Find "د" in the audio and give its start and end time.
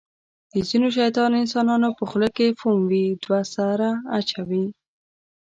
0.51-0.53